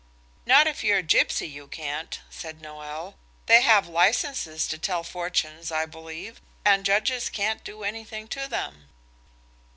"Not 0.47 0.65
if 0.65 0.83
you're 0.83 0.97
a 0.97 1.03
gipsy 1.03 1.47
you 1.47 1.67
can't," 1.67 2.19
said 2.31 2.59
Noël; 2.59 3.13
"they 3.45 3.61
have 3.61 3.87
licenses 3.87 4.67
to 4.69 4.79
tell 4.79 5.03
fortunes, 5.03 5.71
I 5.71 5.85
believe, 5.85 6.41
and 6.65 6.83
judges 6.85 7.29
can't 7.29 7.63
do 7.63 7.83
anything 7.83 8.27
to 8.29 8.47
them." 8.47 8.89